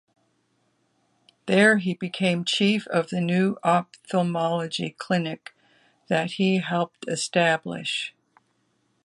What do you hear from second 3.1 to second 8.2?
the new ophthalmology clinic that he helped establish.